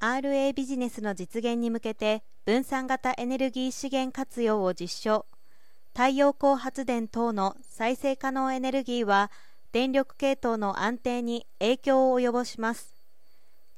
[0.00, 5.26] RA ビジネスの実現に向けて分散型エネルギー資源活用を実証。
[5.92, 9.32] 太陽光発電等の再生可能エネルギーは
[9.72, 12.94] 電力系統の安定に影響を及ぼします。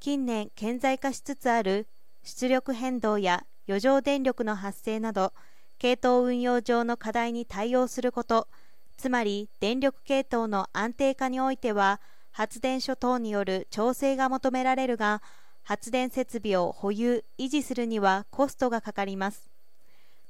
[0.00, 1.86] 近年顕在化しつつある
[2.24, 5.32] 出力変動や余剰電力の発生など
[5.78, 8.48] 系統運用上の課題に対応すること。
[8.96, 12.00] つまり電力系統の安定化においては
[12.32, 15.22] 発電所等による調整が求められるが
[15.68, 19.50] 発電設備を保有・維持するにはコストがかかります。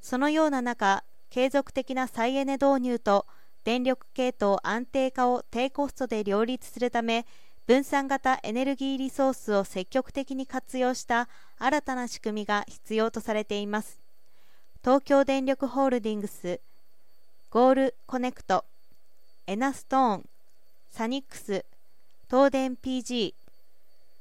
[0.00, 3.24] そのような中継続的な再エネ導入と
[3.62, 7.24] 電力系統安定化を低コストで両立するため
[7.68, 14.00] 分散型エネルギーリソースを積極的に活用した新たな仕組みが必要とされています。
[14.82, 16.58] 東京電力ホールディングス
[17.50, 18.64] ゴールコネクト、
[19.46, 20.24] エナストーン、
[20.90, 21.64] サニックス、
[22.28, 23.34] 東電 PG、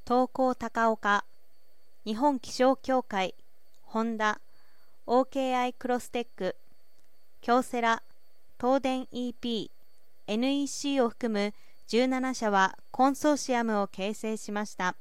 [0.08, 1.26] 東高高岡、
[2.06, 3.36] 日本気象協会、
[3.84, 4.40] ホンダ、
[5.06, 6.56] OKI クロステック、
[7.42, 8.02] 京セラ、
[8.58, 9.70] 東電 EP、
[10.28, 11.54] NEC を含む
[11.90, 14.96] 17社はコンソーシアムを形成しました。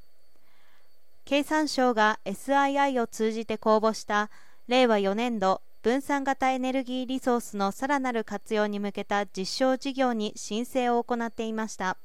[1.24, 4.28] 経産省が SII を通じて公募した
[4.66, 11.96] 令和4年度分散型エネルギーリソースのさらなる活用に向けた実証事業に申請を行っていました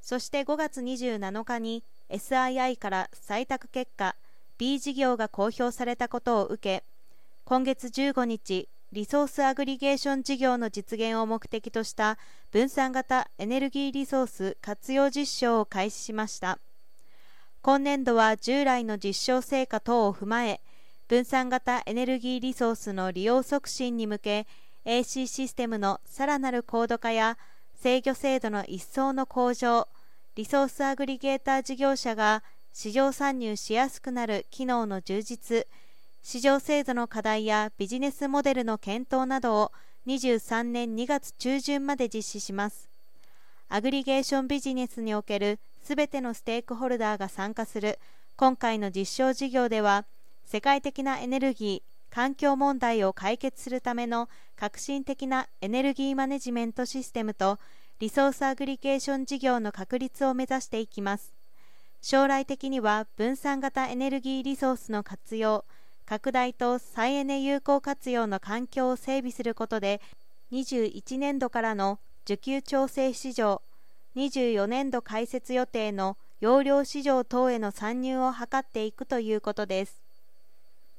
[0.00, 4.14] そして5月27日に SII から採択結果
[4.58, 6.84] B 事業が公表されたことを受け
[7.44, 12.18] 今月15日リソースアグリゲーション事業の実現を目的とした
[12.50, 16.58] 分散型エネルギーリソース活用実証を開始しました。
[17.62, 20.60] 今年度は従来の実証成果等を踏まえ
[21.06, 24.46] 分散型エネルギーリソースの利用促進に向け
[24.84, 27.38] AC システムのさらなる高度化や
[27.76, 29.86] 制御精度の一層の向上
[30.34, 35.66] リソースアグリゲーター事業者が市場参入しやすくなる機能の充実
[36.22, 39.72] 市場制度の課題やビジネスモデルの検討などを
[40.06, 42.88] 23年2月中旬まで実施します。
[43.68, 47.98] アグリゲーションビジネスにおけるすべてのステークホルダーが参加する
[48.36, 50.06] 今回の実証事業では
[50.46, 57.58] 世界的なエネルギー環境問題を解決するための革新的なエネルギーマネジメントシステムと
[58.02, 61.32] リソースアグリケーション事業の確立を目指していきます。
[62.00, 65.64] 将来的には分散型エネルギーリソースの活用
[66.04, 70.00] 拡大と再エネ有効活用の環境を整備することで
[70.50, 73.62] 21年度からの需給調整市場
[74.16, 80.01] 24年度開設予定の容量市場等への参入を図っていくということです。